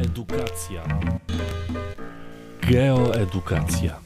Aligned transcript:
Edukacja. 0.00 1.00
Geoedukacja. 2.60 4.00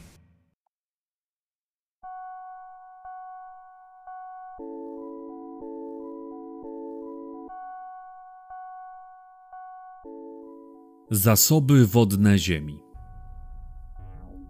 Zasoby 11.11 11.87
wodne 11.87 12.37
Ziemi. 12.37 12.79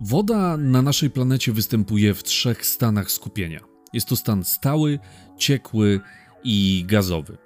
Woda 0.02 0.58
na 0.58 0.82
naszej 0.82 1.10
planecie 1.10 1.52
występuje 1.52 2.14
w 2.14 2.24
trzech 2.24 2.66
stanach 2.66 3.12
skupienia. 3.12 3.60
Jest 3.94 4.08
to 4.08 4.16
stan 4.16 4.44
stały, 4.44 5.00
ciekły 5.38 6.00
i 6.44 6.86
gazowy. 6.88 7.43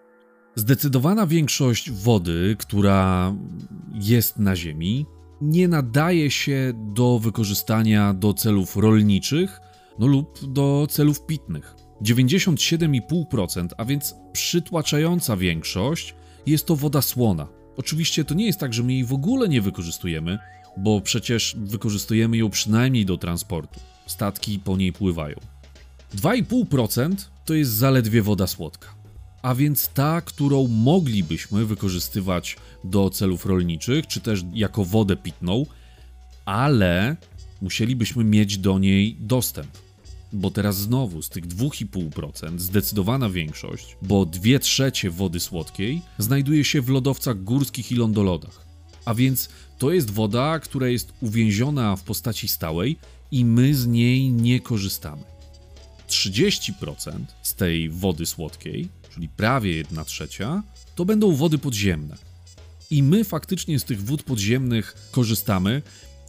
Zdecydowana 0.58 1.28
większość 1.28 1.92
wody, 1.92 2.55
która 2.60 3.34
jest 3.94 4.39
na 4.39 4.56
Ziemi, 4.56 5.06
nie 5.42 5.68
nadaje 5.68 6.32
się 6.32 6.74
do 6.75 7.20
wykorzystania 7.20 8.14
do 8.14 8.33
celów 8.33 8.75
rolniczych 8.75 9.61
no 10.00 10.07
lub 10.07 10.52
do 10.54 10.88
celów 10.89 11.25
pitnych. 11.25 11.75
97,5%, 12.02 13.68
a 13.78 13.86
więc 13.86 14.16
przytłaczająca 14.32 15.38
większość, 15.38 16.16
jest 16.46 16.66
to 16.66 16.75
woda 16.75 17.02
słona. 17.02 17.47
Oczywiście 17.78 18.25
to 18.25 18.33
nie 18.33 18.46
jest 18.46 18.60
tak, 18.60 18.74
że 18.74 18.83
my 18.83 18.94
jej 18.94 19.05
w 19.05 19.14
ogóle 19.14 19.50
nie 19.50 19.61
wykorzystujemy, 19.61 20.39
bo 20.78 21.02
przecież 21.02 21.55
wykorzystujemy 21.60 22.38
ją 22.38 22.50
przynajmniej 22.50 23.05
do 23.05 23.18
transportu. 23.18 23.80
Statki 24.08 24.60
po 24.60 24.78
niej 24.78 24.94
pływają. 24.94 25.36
2,5% 26.16 27.16
to 27.46 27.54
jest 27.54 27.71
zaledwie 27.71 28.21
woda 28.21 28.47
słodka, 28.47 28.96
a 29.41 29.55
więc 29.55 29.87
ta, 29.87 30.21
którą 30.21 30.68
moglibyśmy 30.68 31.65
wykorzystywać 31.65 32.55
do 32.83 33.09
celów 33.09 33.45
rolniczych, 33.45 34.08
czy 34.08 34.22
też 34.22 34.44
jako 34.53 34.86
wodę 34.86 35.16
pitną, 35.16 35.66
ale 36.45 37.16
musielibyśmy 37.61 38.23
mieć 38.23 38.57
do 38.57 38.79
niej 38.79 39.16
dostęp. 39.19 39.69
Bo 40.33 40.52
teraz 40.52 40.77
znowu 40.77 41.21
z 41.21 41.29
tych 41.29 41.47
2,5% 41.47 42.59
zdecydowana 42.59 43.29
większość, 43.29 43.97
bo 44.02 44.25
2 44.25 44.59
trzecie 44.59 45.11
wody 45.11 45.39
słodkiej, 45.39 46.01
znajduje 46.17 46.63
się 46.63 46.81
w 46.81 46.89
lodowcach 46.89 47.44
górskich 47.44 47.91
i 47.91 47.95
lądolodach. 47.95 48.66
A 49.05 49.13
więc 49.13 49.49
to 49.77 49.91
jest 49.91 50.11
woda, 50.11 50.59
która 50.59 50.88
jest 50.88 51.13
uwięziona 51.22 51.95
w 51.95 52.03
postaci 52.03 52.47
stałej 52.47 52.97
i 53.31 53.45
my 53.45 53.75
z 53.75 53.88
niej 53.88 54.29
nie 54.29 54.59
korzystamy. 54.59 55.23
30% 56.09 56.72
z 57.41 57.55
tej 57.55 57.89
wody 57.89 58.25
słodkiej, 58.25 58.89
czyli 59.17 59.29
prawie 59.29 59.71
1 59.71 60.05
trzecia, 60.05 60.63
to 60.95 61.05
będą 61.05 61.35
wody 61.35 61.57
podziemne. 61.57 62.15
I 62.91 63.03
my 63.03 63.23
faktycznie 63.23 63.79
z 63.79 63.83
tych 63.83 64.01
wód 64.01 64.23
podziemnych 64.23 65.09
korzystamy 65.11 65.81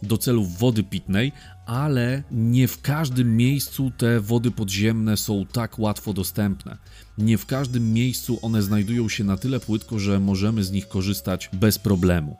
do 0.03 0.17
celów 0.17 0.57
wody 0.57 0.83
pitnej, 0.83 1.31
ale 1.65 2.23
nie 2.31 2.67
w 2.67 2.81
każdym 2.81 3.37
miejscu 3.37 3.91
te 3.97 4.19
wody 4.19 4.51
podziemne 4.51 5.17
są 5.17 5.45
tak 5.45 5.79
łatwo 5.79 6.13
dostępne. 6.13 6.77
Nie 7.17 7.37
w 7.37 7.45
każdym 7.45 7.93
miejscu 7.93 8.39
one 8.41 8.61
znajdują 8.61 9.09
się 9.09 9.23
na 9.23 9.37
tyle 9.37 9.59
płytko, 9.59 9.99
że 9.99 10.19
możemy 10.19 10.63
z 10.63 10.71
nich 10.71 10.87
korzystać 10.87 11.49
bez 11.53 11.79
problemu. 11.79 12.37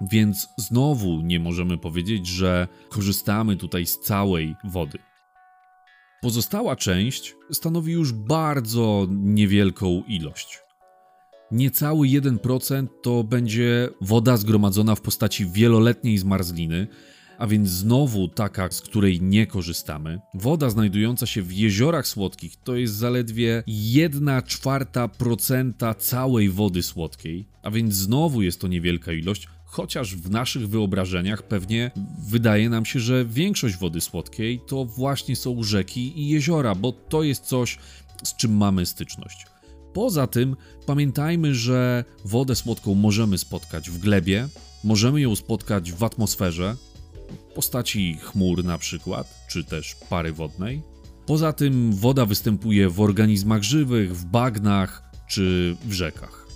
Więc 0.00 0.48
znowu 0.56 1.20
nie 1.20 1.40
możemy 1.40 1.78
powiedzieć, 1.78 2.26
że 2.26 2.68
korzystamy 2.88 3.56
tutaj 3.56 3.86
z 3.86 3.98
całej 3.98 4.56
wody. 4.64 4.98
Pozostała 6.20 6.76
część 6.76 7.36
stanowi 7.52 7.92
już 7.92 8.12
bardzo 8.12 9.06
niewielką 9.10 10.02
ilość. 10.08 10.58
Niecały 11.50 12.06
1% 12.06 12.86
to 13.02 13.24
będzie 13.24 13.88
woda 14.00 14.36
zgromadzona 14.36 14.94
w 14.94 15.00
postaci 15.00 15.46
wieloletniej 15.46 16.18
zmarzliny, 16.18 16.86
a 17.40 17.46
więc 17.46 17.68
znowu 17.68 18.28
taka, 18.28 18.70
z 18.70 18.80
której 18.80 19.22
nie 19.22 19.46
korzystamy. 19.46 20.20
Woda 20.34 20.70
znajdująca 20.70 21.26
się 21.26 21.42
w 21.42 21.52
jeziorach 21.52 22.06
słodkich 22.06 22.56
to 22.64 22.76
jest 22.76 22.94
zaledwie 22.94 23.62
1 23.66 24.42
czwarta 24.46 25.08
procenta 25.08 25.94
całej 25.94 26.50
wody 26.50 26.82
słodkiej, 26.82 27.44
a 27.62 27.70
więc 27.70 27.94
znowu 27.94 28.42
jest 28.42 28.60
to 28.60 28.68
niewielka 28.68 29.12
ilość, 29.12 29.48
chociaż 29.64 30.16
w 30.16 30.30
naszych 30.30 30.68
wyobrażeniach 30.68 31.42
pewnie 31.42 31.90
wydaje 32.28 32.70
nam 32.70 32.84
się, 32.84 33.00
że 33.00 33.24
większość 33.24 33.76
wody 33.76 34.00
słodkiej 34.00 34.60
to 34.66 34.84
właśnie 34.84 35.36
są 35.36 35.62
rzeki 35.62 36.20
i 36.20 36.28
jeziora, 36.28 36.74
bo 36.74 36.92
to 36.92 37.22
jest 37.22 37.44
coś, 37.44 37.78
z 38.22 38.36
czym 38.36 38.56
mamy 38.56 38.86
styczność. 38.86 39.46
Poza 39.92 40.26
tym 40.26 40.56
pamiętajmy, 40.86 41.54
że 41.54 42.04
wodę 42.24 42.54
słodką 42.54 42.94
możemy 42.94 43.38
spotkać 43.38 43.90
w 43.90 43.98
glebie, 43.98 44.48
możemy 44.84 45.20
ją 45.20 45.36
spotkać 45.36 45.92
w 45.92 46.04
atmosferze, 46.04 46.76
w 47.50 47.52
postaci 47.52 48.18
chmur 48.22 48.64
na 48.64 48.78
przykład, 48.78 49.46
czy 49.48 49.64
też 49.64 49.96
pary 50.10 50.32
wodnej. 50.32 50.82
Poza 51.26 51.52
tym 51.52 51.92
woda 51.92 52.26
występuje 52.26 52.88
w 52.88 53.00
organizmach 53.00 53.62
żywych, 53.62 54.16
w 54.16 54.24
bagnach 54.24 55.02
czy 55.28 55.76
w 55.84 55.92
rzekach. 55.92 56.46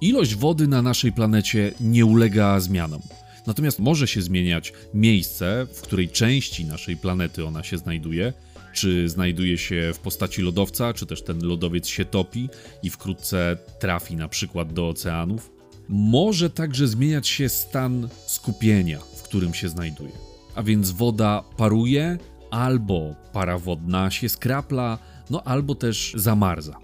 Ilość 0.00 0.34
wody 0.34 0.68
na 0.68 0.82
naszej 0.82 1.12
planecie 1.12 1.72
nie 1.80 2.06
ulega 2.06 2.60
zmianom. 2.60 3.02
Natomiast 3.46 3.78
może 3.78 4.08
się 4.08 4.22
zmieniać 4.22 4.72
miejsce, 4.94 5.66
w 5.72 5.80
której 5.80 6.08
części 6.08 6.64
naszej 6.64 6.96
planety 6.96 7.44
ona 7.44 7.62
się 7.62 7.78
znajduje, 7.78 8.32
czy 8.72 9.08
znajduje 9.08 9.58
się 9.58 9.90
w 9.94 9.98
postaci 9.98 10.42
lodowca, 10.42 10.94
czy 10.94 11.06
też 11.06 11.22
ten 11.22 11.44
lodowiec 11.44 11.88
się 11.88 12.04
topi 12.04 12.48
i 12.82 12.90
wkrótce 12.90 13.56
trafi 13.78 14.16
na 14.16 14.28
przykład 14.28 14.72
do 14.72 14.88
oceanów. 14.88 15.50
Może 15.88 16.50
także 16.50 16.88
zmieniać 16.88 17.28
się 17.28 17.48
stan 17.48 18.08
skupienia, 18.26 18.98
którym 19.28 19.54
się 19.54 19.68
znajduje. 19.68 20.12
A 20.54 20.62
więc 20.62 20.90
woda 20.90 21.44
paruje, 21.56 22.18
albo 22.50 23.14
para 23.32 23.58
wodna 23.58 24.10
się 24.10 24.28
skrapla, 24.28 24.98
no 25.30 25.42
albo 25.42 25.74
też 25.74 26.12
zamarza. 26.16 26.78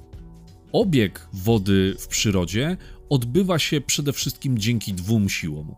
Obieg 0.72 1.28
wody 1.33 1.97
w 1.99 2.09
przyrodzie 2.09 2.77
odbywa 3.09 3.59
się 3.59 3.81
przede 3.81 4.12
wszystkim 4.12 4.59
dzięki 4.59 4.93
dwóm 4.93 5.28
siłom. 5.28 5.75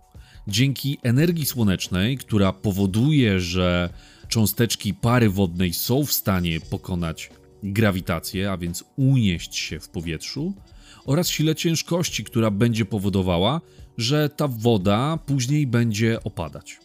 Dzięki 0.49 0.99
energii 1.03 1.47
słonecznej, 1.47 2.19
która 2.19 2.53
powoduje, 2.53 3.41
że 3.41 3.91
cząsteczki 4.29 4.95
pary 4.95 5.31
wodnej 5.31 5.73
są 5.73 6.05
w 6.05 6.13
stanie 6.13 6.61
pokonać 6.61 7.31
grawitację, 7.63 8.53
a 8.53 8.57
więc 8.57 8.85
unieść 8.97 9.57
się 9.57 9.81
w 9.81 9.89
powietrzu, 9.89 10.55
oraz 11.05 11.29
sile 11.29 11.55
ciężkości, 11.55 12.25
która 12.25 12.51
będzie 12.51 12.85
powodowała, 12.85 13.61
że 13.99 14.29
ta 14.29 14.49
woda 14.49 15.19
później 15.27 15.67
będzie 15.67 16.19
opadać. 16.25 16.81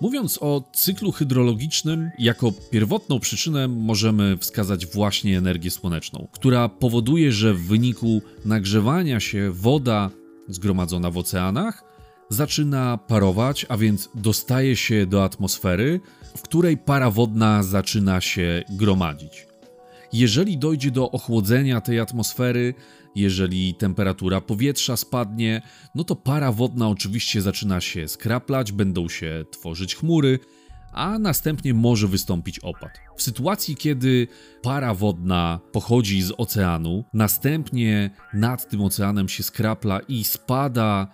Mówiąc 0.00 0.38
o 0.42 0.70
cyklu 0.72 1.12
hydrologicznym, 1.12 2.10
jako 2.18 2.52
pierwotną 2.70 3.20
przyczynę 3.20 3.68
możemy 3.68 4.36
wskazać 4.36 4.86
właśnie 4.86 5.38
energię 5.38 5.70
słoneczną, 5.70 6.28
która 6.32 6.68
powoduje, 6.68 7.32
że 7.32 7.54
w 7.54 7.66
wyniku 7.66 8.22
nagrzewania 8.44 9.20
się 9.20 9.50
woda 9.52 10.10
zgromadzona 10.48 11.10
w 11.10 11.18
oceanach 11.18 11.88
zaczyna 12.28 12.98
parować, 12.98 13.66
a 13.68 13.76
więc 13.76 14.08
dostaje 14.14 14.76
się 14.76 15.06
do 15.06 15.24
atmosfery, 15.24 16.00
w 16.36 16.42
której 16.42 16.76
para 16.76 17.10
wodna 17.10 17.62
zaczyna 17.62 18.20
się 18.20 18.64
gromadzić. 18.70 19.46
Jeżeli 20.12 20.58
dojdzie 20.58 20.90
do 20.90 21.10
ochłodzenia 21.10 21.80
tej 21.80 22.00
atmosfery, 22.00 22.74
jeżeli 23.18 23.74
temperatura 23.74 24.40
powietrza 24.40 24.96
spadnie, 24.96 25.62
no 25.94 26.04
to 26.04 26.16
para 26.16 26.52
wodna 26.52 26.88
oczywiście 26.88 27.42
zaczyna 27.42 27.80
się 27.80 28.08
skraplać, 28.08 28.72
będą 28.72 29.08
się 29.08 29.44
tworzyć 29.50 29.96
chmury, 29.96 30.38
a 30.92 31.18
następnie 31.18 31.74
może 31.74 32.08
wystąpić 32.08 32.58
opad. 32.58 33.00
W 33.16 33.22
sytuacji, 33.22 33.76
kiedy 33.76 34.28
para 34.62 34.94
wodna 34.94 35.60
pochodzi 35.72 36.22
z 36.22 36.32
oceanu, 36.38 37.04
następnie 37.14 38.10
nad 38.34 38.70
tym 38.70 38.80
oceanem 38.80 39.28
się 39.28 39.42
skrapla 39.42 40.00
i 40.00 40.24
spada 40.24 41.08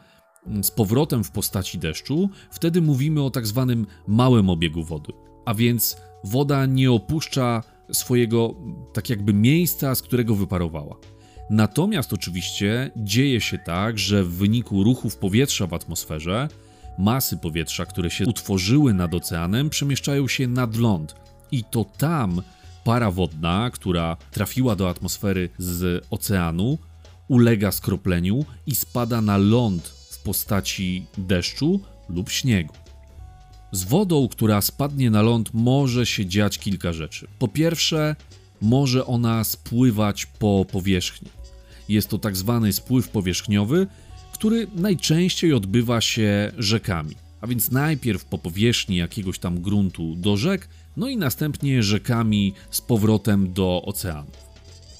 z 0.62 0.70
powrotem 0.70 1.24
w 1.24 1.30
postaci 1.30 1.78
deszczu, 1.78 2.30
wtedy 2.50 2.82
mówimy 2.82 3.22
o 3.22 3.30
tak 3.30 3.46
zwanym 3.46 3.86
małym 4.06 4.50
obiegu 4.50 4.84
wody. 4.84 5.12
A 5.46 5.54
więc 5.54 5.96
woda 6.24 6.66
nie 6.66 6.92
opuszcza 6.92 7.62
swojego 7.92 8.54
tak 8.92 9.10
jakby 9.10 9.34
miejsca, 9.34 9.94
z 9.94 10.02
którego 10.02 10.34
wyparowała. 10.34 10.96
Natomiast 11.50 12.12
oczywiście 12.12 12.90
dzieje 12.96 13.40
się 13.40 13.58
tak, 13.58 13.98
że 13.98 14.24
w 14.24 14.30
wyniku 14.30 14.84
ruchów 14.84 15.16
powietrza 15.16 15.66
w 15.66 15.74
atmosferze 15.74 16.48
masy 16.98 17.36
powietrza, 17.36 17.86
które 17.86 18.10
się 18.10 18.26
utworzyły 18.26 18.94
nad 18.94 19.14
oceanem, 19.14 19.70
przemieszczają 19.70 20.28
się 20.28 20.46
nad 20.46 20.76
ląd 20.76 21.14
i 21.52 21.64
to 21.64 21.84
tam 21.84 22.42
para 22.84 23.10
wodna, 23.10 23.70
która 23.72 24.16
trafiła 24.30 24.76
do 24.76 24.88
atmosfery 24.88 25.48
z 25.58 26.06
oceanu, 26.10 26.78
ulega 27.28 27.72
skropleniu 27.72 28.44
i 28.66 28.74
spada 28.74 29.20
na 29.20 29.36
ląd 29.36 29.88
w 29.88 30.22
postaci 30.22 31.06
deszczu 31.18 31.80
lub 32.08 32.30
śniegu. 32.30 32.74
Z 33.72 33.84
wodą, 33.84 34.28
która 34.28 34.60
spadnie 34.60 35.10
na 35.10 35.22
ląd, 35.22 35.54
może 35.54 36.06
się 36.06 36.26
dziać 36.26 36.58
kilka 36.58 36.92
rzeczy. 36.92 37.28
Po 37.38 37.48
pierwsze, 37.48 38.16
może 38.64 39.06
ona 39.06 39.44
spływać 39.44 40.26
po 40.26 40.66
powierzchni. 40.72 41.28
Jest 41.88 42.08
to 42.08 42.18
tak 42.18 42.36
zwany 42.36 42.72
spływ 42.72 43.08
powierzchniowy, 43.08 43.86
który 44.32 44.66
najczęściej 44.74 45.52
odbywa 45.52 46.00
się 46.00 46.52
rzekami. 46.58 47.14
A 47.40 47.46
więc 47.46 47.70
najpierw 47.70 48.24
po 48.24 48.38
powierzchni 48.38 48.96
jakiegoś 48.96 49.38
tam 49.38 49.60
gruntu 49.62 50.14
do 50.16 50.36
rzek, 50.36 50.68
no 50.96 51.08
i 51.08 51.16
następnie 51.16 51.82
rzekami 51.82 52.52
z 52.70 52.80
powrotem 52.80 53.52
do 53.52 53.82
oceanu. 53.84 54.30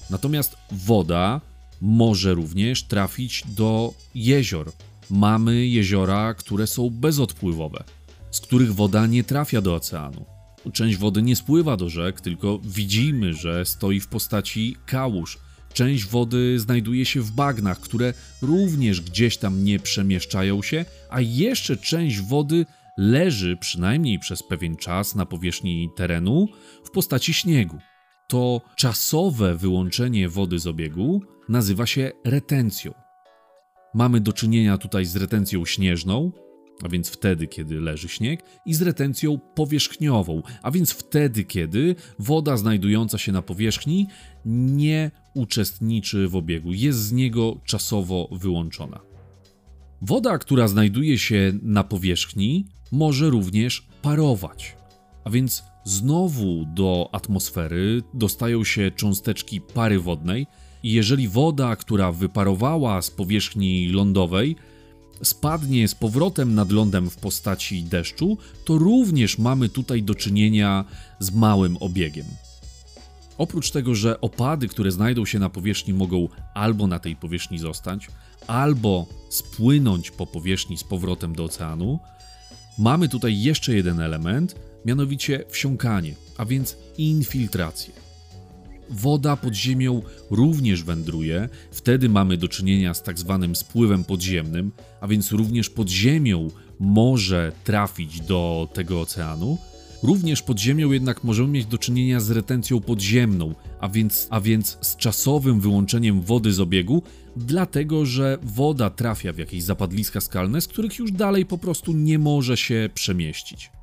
Natomiast 0.09 0.57
woda 0.71 1.41
może 1.81 2.33
również 2.33 2.83
trafić 2.83 3.43
do 3.47 3.93
jezior. 4.15 4.71
Mamy 5.09 5.67
jeziora, 5.67 6.33
które 6.33 6.67
są 6.67 6.89
bezodpływowe, 6.89 7.83
z 8.31 8.39
których 8.39 8.73
woda 8.75 9.07
nie 9.07 9.23
trafia 9.23 9.61
do 9.61 9.75
oceanu. 9.75 10.34
Część 10.73 10.97
wody 10.97 11.21
nie 11.21 11.35
spływa 11.35 11.77
do 11.77 11.89
rzek, 11.89 12.21
tylko 12.21 12.59
widzimy, 12.63 13.33
że 13.33 13.65
stoi 13.65 13.99
w 13.99 14.07
postaci 14.07 14.77
kałuż. 14.85 15.37
Część 15.73 16.05
wody 16.05 16.59
znajduje 16.59 17.05
się 17.05 17.21
w 17.21 17.31
bagnach, 17.31 17.79
które 17.79 18.13
również 18.41 19.01
gdzieś 19.01 19.37
tam 19.37 19.63
nie 19.63 19.79
przemieszczają 19.79 20.61
się, 20.61 20.85
a 21.09 21.21
jeszcze 21.21 21.77
część 21.77 22.19
wody 22.21 22.65
leży 22.97 23.57
przynajmniej 23.57 24.19
przez 24.19 24.43
pewien 24.43 24.75
czas 24.75 25.15
na 25.15 25.25
powierzchni 25.25 25.89
terenu 25.95 26.47
w 26.83 26.91
postaci 26.91 27.33
śniegu. 27.33 27.79
To 28.27 28.61
czasowe 28.75 29.55
wyłączenie 29.55 30.29
wody 30.29 30.59
z 30.59 30.67
obiegu 30.67 31.21
nazywa 31.49 31.85
się 31.85 32.11
retencją. 32.25 32.93
Mamy 33.93 34.19
do 34.19 34.33
czynienia 34.33 34.77
tutaj 34.77 35.05
z 35.05 35.15
retencją 35.15 35.65
śnieżną, 35.65 36.31
a 36.83 36.89
więc 36.89 37.09
wtedy, 37.09 37.47
kiedy 37.47 37.81
leży 37.81 38.07
śnieg, 38.07 38.43
i 38.65 38.73
z 38.73 38.81
retencją 38.81 39.39
powierzchniową, 39.55 40.41
a 40.61 40.71
więc 40.71 40.91
wtedy, 40.91 41.43
kiedy 41.43 41.95
woda 42.19 42.57
znajdująca 42.57 43.17
się 43.17 43.31
na 43.31 43.41
powierzchni 43.41 44.07
nie 44.45 45.11
uczestniczy 45.33 46.27
w 46.27 46.35
obiegu, 46.35 46.73
jest 46.73 46.99
z 46.99 47.11
niego 47.11 47.61
czasowo 47.65 48.29
wyłączona. 48.31 48.99
Woda, 50.01 50.37
która 50.37 50.67
znajduje 50.67 51.17
się 51.17 51.53
na 51.61 51.83
powierzchni, 51.83 52.65
może 52.91 53.29
również 53.29 53.87
parować, 54.01 54.77
a 55.23 55.29
więc 55.29 55.63
znowu 55.83 56.65
do 56.75 57.09
atmosfery 57.11 58.01
dostają 58.13 58.63
się 58.63 58.91
cząsteczki 58.91 59.61
pary 59.61 59.99
wodnej, 59.99 60.47
i 60.83 60.91
jeżeli 60.91 61.27
woda, 61.27 61.75
która 61.75 62.11
wyparowała 62.11 63.01
z 63.01 63.11
powierzchni 63.11 63.87
lądowej, 63.87 64.55
spadnie 65.23 65.87
z 65.87 65.95
powrotem 65.95 66.55
nad 66.55 66.71
lądem 66.71 67.09
w 67.09 67.17
postaci 67.17 67.83
deszczu, 67.83 68.37
to 68.65 68.77
również 68.77 69.37
mamy 69.37 69.69
tutaj 69.69 70.03
do 70.03 70.15
czynienia 70.15 70.85
z 71.19 71.31
małym 71.31 71.77
obiegiem. 71.79 72.25
Oprócz 73.37 73.71
tego, 73.71 73.95
że 73.95 74.21
opady, 74.21 74.67
które 74.67 74.91
znajdą 74.91 75.25
się 75.25 75.39
na 75.39 75.49
powierzchni, 75.49 75.93
mogą 75.93 76.27
albo 76.53 76.87
na 76.87 76.99
tej 76.99 77.15
powierzchni 77.15 77.59
zostać, 77.59 78.07
albo 78.47 79.07
spłynąć 79.29 80.11
po 80.11 80.27
powierzchni 80.27 80.77
z 80.77 80.83
powrotem 80.83 81.35
do 81.35 81.43
oceanu, 81.43 81.99
mamy 82.77 83.09
tutaj 83.09 83.41
jeszcze 83.41 83.75
jeden 83.75 83.99
element, 83.99 84.55
mianowicie 84.85 85.43
wsiąkanie, 85.49 86.15
a 86.37 86.45
więc 86.45 86.77
infiltrację. 86.97 88.04
Woda 88.89 89.37
pod 89.37 89.53
ziemią 89.53 90.01
również 90.31 90.83
wędruje, 90.83 91.49
wtedy 91.71 92.09
mamy 92.09 92.37
do 92.37 92.47
czynienia 92.47 92.93
z 92.93 93.03
tak 93.03 93.19
zwanym 93.19 93.55
spływem 93.55 94.03
podziemnym, 94.03 94.71
a 95.01 95.07
więc 95.07 95.31
również 95.31 95.69
pod 95.69 95.89
ziemią 95.89 96.49
może 96.79 97.51
trafić 97.63 98.21
do 98.21 98.69
tego 98.73 99.01
oceanu. 99.01 99.57
Również 100.03 100.41
pod 100.41 100.59
ziemią 100.59 100.91
jednak 100.91 101.23
możemy 101.23 101.49
mieć 101.49 101.65
do 101.65 101.77
czynienia 101.77 102.19
z 102.19 102.31
retencją 102.31 102.81
podziemną, 102.81 103.55
a 103.79 103.89
więc, 103.89 104.27
a 104.29 104.41
więc 104.41 104.77
z 104.81 104.95
czasowym 104.95 105.59
wyłączeniem 105.59 106.21
wody 106.21 106.53
z 106.53 106.59
obiegu, 106.59 107.03
dlatego 107.35 108.05
że 108.05 108.37
woda 108.43 108.89
trafia 108.89 109.33
w 109.33 109.37
jakieś 109.37 109.63
zapadliska 109.63 110.21
skalne, 110.21 110.61
z 110.61 110.67
których 110.67 110.97
już 110.97 111.11
dalej 111.11 111.45
po 111.45 111.57
prostu 111.57 111.93
nie 111.93 112.19
może 112.19 112.57
się 112.57 112.89
przemieścić. 112.93 113.74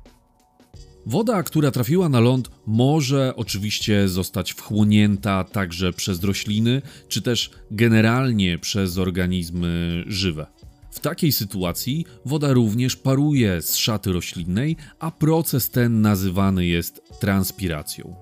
Woda, 1.05 1.43
która 1.43 1.71
trafiła 1.71 2.09
na 2.09 2.19
ląd, 2.19 2.51
może 2.67 3.33
oczywiście 3.35 4.09
zostać 4.09 4.53
wchłonięta 4.53 5.43
także 5.43 5.93
przez 5.93 6.23
rośliny, 6.23 6.81
czy 7.07 7.21
też 7.21 7.51
generalnie 7.71 8.57
przez 8.57 8.97
organizmy 8.97 10.03
żywe. 10.07 10.45
W 10.91 10.99
takiej 10.99 11.31
sytuacji 11.31 12.05
woda 12.25 12.53
również 12.53 12.95
paruje 12.95 13.61
z 13.61 13.75
szaty 13.75 14.13
roślinnej, 14.13 14.77
a 14.99 15.11
proces 15.11 15.69
ten 15.69 16.01
nazywany 16.01 16.65
jest 16.65 17.01
transpiracją. 17.19 18.15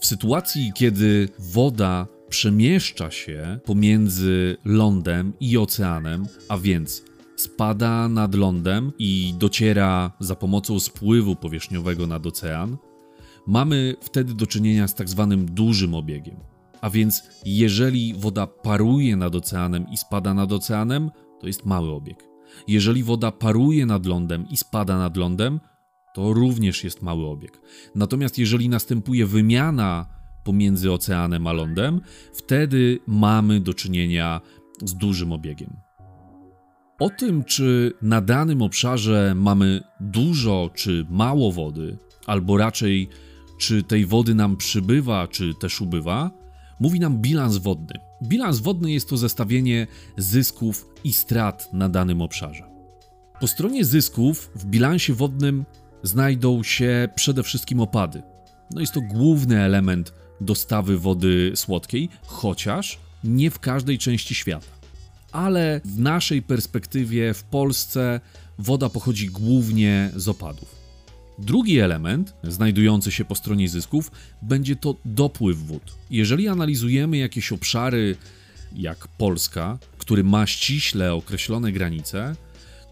W 0.00 0.06
sytuacji, 0.06 0.72
kiedy 0.74 1.28
woda 1.38 2.06
przemieszcza 2.28 3.10
się 3.10 3.58
pomiędzy 3.64 4.56
lądem 4.64 5.32
i 5.40 5.58
oceanem, 5.58 6.26
a 6.48 6.58
więc 6.58 7.02
spada 7.36 8.08
nad 8.08 8.34
lądem 8.34 8.92
i 8.98 9.34
dociera 9.38 10.12
za 10.20 10.34
pomocą 10.34 10.80
spływu 10.80 11.36
powierzchniowego 11.36 12.06
nad 12.06 12.26
ocean, 12.26 12.76
mamy 13.46 13.96
wtedy 14.00 14.34
do 14.34 14.46
czynienia 14.46 14.88
z 14.88 14.94
tak 14.94 15.08
zwanym 15.08 15.46
dużym 15.46 15.94
obiegiem. 15.94 16.36
A 16.80 16.90
więc 16.90 17.22
jeżeli 17.44 18.14
woda 18.14 18.46
paruje 18.46 19.16
nad 19.16 19.34
oceanem 19.34 19.86
i 19.90 19.96
spada 19.96 20.34
nad 20.34 20.52
oceanem, 20.52 21.10
to 21.40 21.46
jest 21.46 21.64
mały 21.64 21.90
obieg. 21.90 22.24
Jeżeli 22.68 23.02
woda 23.02 23.32
paruje 23.32 23.86
nad 23.86 24.06
lądem 24.06 24.46
i 24.50 24.56
spada 24.56 24.98
nad 24.98 25.16
lądem, 25.16 25.60
to 26.14 26.32
również 26.32 26.84
jest 26.84 27.02
mały 27.02 27.26
obieg. 27.26 27.60
Natomiast 27.94 28.38
jeżeli 28.38 28.68
następuje 28.68 29.26
wymiana 29.26 30.06
pomiędzy 30.44 30.92
oceanem 30.92 31.46
a 31.46 31.52
lądem, 31.52 32.00
wtedy 32.34 32.98
mamy 33.06 33.60
do 33.60 33.74
czynienia 33.74 34.40
z 34.84 34.94
dużym 34.94 35.32
obiegiem. 35.32 35.85
O 36.98 37.10
tym, 37.10 37.44
czy 37.44 37.92
na 38.02 38.20
danym 38.20 38.62
obszarze 38.62 39.34
mamy 39.36 39.80
dużo 40.00 40.70
czy 40.74 41.06
mało 41.10 41.52
wody, 41.52 41.98
albo 42.26 42.56
raczej 42.56 43.08
czy 43.58 43.82
tej 43.82 44.06
wody 44.06 44.34
nam 44.34 44.56
przybywa, 44.56 45.28
czy 45.28 45.54
też 45.54 45.80
ubywa, 45.80 46.30
mówi 46.80 47.00
nam 47.00 47.18
bilans 47.18 47.56
wodny. 47.56 48.00
Bilans 48.22 48.58
wodny 48.58 48.92
jest 48.92 49.08
to 49.08 49.16
zestawienie 49.16 49.86
zysków 50.16 50.86
i 51.04 51.12
strat 51.12 51.72
na 51.72 51.88
danym 51.88 52.22
obszarze. 52.22 52.64
Po 53.40 53.46
stronie 53.46 53.84
zysków 53.84 54.50
w 54.54 54.66
bilansie 54.66 55.14
wodnym 55.14 55.64
znajdą 56.02 56.62
się 56.62 57.08
przede 57.14 57.42
wszystkim 57.42 57.80
opady. 57.80 58.22
No 58.70 58.80
jest 58.80 58.92
to 58.92 59.00
główny 59.00 59.60
element 59.60 60.14
dostawy 60.40 60.98
wody 60.98 61.52
słodkiej, 61.54 62.08
chociaż 62.26 62.98
nie 63.24 63.50
w 63.50 63.58
każdej 63.58 63.98
części 63.98 64.34
świata 64.34 64.75
ale 65.32 65.80
w 65.84 65.98
naszej 65.98 66.42
perspektywie 66.42 67.34
w 67.34 67.42
Polsce 67.42 68.20
woda 68.58 68.88
pochodzi 68.88 69.26
głównie 69.26 70.10
z 70.16 70.28
opadów. 70.28 70.76
Drugi 71.38 71.78
element, 71.78 72.34
znajdujący 72.44 73.12
się 73.12 73.24
po 73.24 73.34
stronie 73.34 73.68
zysków, 73.68 74.10
będzie 74.42 74.76
to 74.76 74.94
dopływ 75.04 75.58
wód. 75.58 75.82
Jeżeli 76.10 76.48
analizujemy 76.48 77.16
jakieś 77.16 77.52
obszary, 77.52 78.16
jak 78.76 79.08
Polska, 79.08 79.78
który 79.98 80.24
ma 80.24 80.46
ściśle 80.46 81.14
określone 81.14 81.72
granice, 81.72 82.36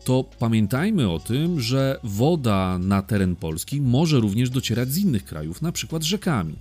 to 0.05 0.25
pamiętajmy 0.39 1.11
o 1.11 1.19
tym, 1.19 1.61
że 1.61 2.01
woda 2.03 2.79
na 2.79 3.03
teren 3.03 3.37
Polski 3.37 3.81
może 3.81 4.21
również 4.21 4.51
docierać 4.51 4.93
z 4.93 4.99
innych 4.99 5.25
krajów, 5.25 5.63
na 5.63 5.73
przykład 5.73 6.03
rzekami. 6.03 6.55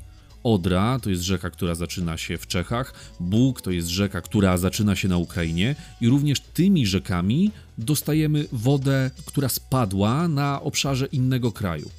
Odra 0.43 0.99
to 0.99 1.09
jest 1.09 1.21
rzeka, 1.21 1.49
która 1.49 1.75
zaczyna 1.75 2.17
się 2.17 2.37
w 2.37 2.47
Czechach, 2.47 2.93
Bóg 3.19 3.61
to 3.61 3.71
jest 3.71 3.87
rzeka, 3.87 4.21
która 4.21 4.57
zaczyna 4.57 4.95
się 4.95 5.07
na 5.07 5.17
Ukrainie 5.17 5.75
i 6.01 6.09
również 6.09 6.39
tymi 6.39 6.87
rzekami 6.87 7.51
dostajemy 7.77 8.45
wodę, 8.51 9.11
która 9.25 9.49
spadła 9.49 10.27
na 10.27 10.61
obszarze 10.61 11.05
innego 11.05 11.51
kraju. 11.51 11.89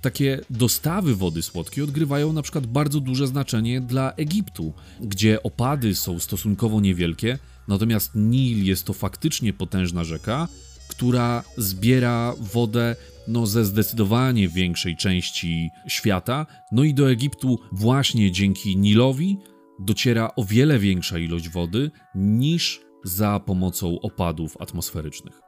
Takie 0.00 0.40
dostawy 0.50 1.16
wody 1.16 1.42
słodkiej 1.42 1.84
odgrywają 1.84 2.32
na 2.32 2.42
przykład 2.42 2.66
bardzo 2.66 3.00
duże 3.00 3.26
znaczenie 3.26 3.80
dla 3.80 4.12
Egiptu, 4.12 4.72
gdzie 5.00 5.42
opady 5.42 5.94
są 5.94 6.18
stosunkowo 6.18 6.80
niewielkie, 6.80 7.38
natomiast 7.68 8.10
Nil 8.14 8.64
jest 8.64 8.84
to 8.84 8.92
faktycznie 8.92 9.52
potężna 9.52 10.04
rzeka, 10.04 10.48
która 10.88 11.42
zbiera 11.56 12.34
wodę 12.38 12.96
no, 13.28 13.46
ze 13.46 13.64
zdecydowanie 13.64 14.48
większej 14.48 14.96
części 14.96 15.70
świata. 15.88 16.46
No 16.72 16.84
i 16.84 16.94
do 16.94 17.10
Egiptu 17.10 17.58
właśnie 17.72 18.30
dzięki 18.30 18.76
Nilowi 18.76 19.38
dociera 19.80 20.30
o 20.36 20.44
wiele 20.44 20.78
większa 20.78 21.18
ilość 21.18 21.48
wody 21.48 21.90
niż 22.14 22.80
za 23.04 23.40
pomocą 23.40 24.00
opadów 24.00 24.56
atmosferycznych. 24.60 25.40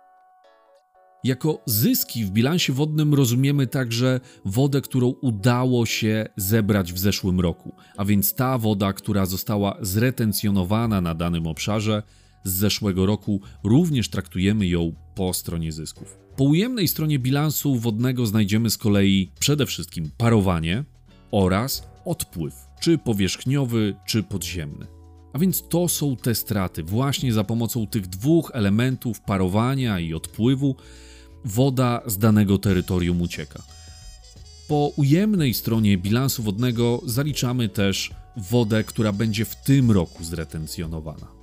Jako 1.24 1.62
zyski 1.66 2.24
w 2.24 2.30
bilansie 2.30 2.72
wodnym 2.72 3.14
rozumiemy 3.14 3.66
także 3.66 4.20
wodę, 4.44 4.80
którą 4.80 5.08
udało 5.08 5.86
się 5.86 6.26
zebrać 6.36 6.92
w 6.92 6.98
zeszłym 6.98 7.40
roku, 7.40 7.74
a 7.96 8.04
więc 8.04 8.34
ta 8.34 8.58
woda, 8.58 8.92
która 8.92 9.26
została 9.26 9.78
zretencjonowana 9.80 11.00
na 11.00 11.14
danym 11.14 11.46
obszarze 11.46 12.02
z 12.44 12.52
zeszłego 12.52 13.06
roku, 13.06 13.40
również 13.64 14.08
traktujemy 14.08 14.66
ją 14.66 14.92
po 15.14 15.34
stronie 15.34 15.72
zysków. 15.72 16.18
Po 16.36 16.44
ujemnej 16.44 16.88
stronie 16.88 17.18
bilansu 17.18 17.76
wodnego 17.76 18.26
znajdziemy 18.26 18.70
z 18.70 18.78
kolei 18.78 19.30
przede 19.38 19.66
wszystkim 19.66 20.10
parowanie 20.18 20.84
oraz 21.30 21.88
odpływ, 22.04 22.54
czy 22.80 22.98
powierzchniowy, 22.98 23.94
czy 24.06 24.22
podziemny. 24.22 24.86
A 25.32 25.38
więc 25.38 25.68
to 25.68 25.88
są 25.88 26.16
te 26.16 26.34
straty. 26.34 26.82
Właśnie 26.82 27.32
za 27.32 27.44
pomocą 27.44 27.86
tych 27.86 28.06
dwóch 28.06 28.50
elementów 28.54 29.20
parowania 29.20 30.00
i 30.00 30.14
odpływu 30.14 30.76
woda 31.44 32.02
z 32.06 32.18
danego 32.18 32.58
terytorium 32.58 33.22
ucieka. 33.22 33.62
Po 34.68 34.92
ujemnej 34.96 35.54
stronie 35.54 35.98
bilansu 35.98 36.42
wodnego 36.42 37.00
zaliczamy 37.06 37.68
też 37.68 38.10
wodę, 38.36 38.84
która 38.84 39.12
będzie 39.12 39.44
w 39.44 39.56
tym 39.56 39.90
roku 39.90 40.24
zretencjonowana. 40.24 41.41